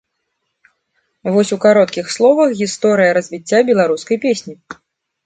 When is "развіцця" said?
3.19-3.59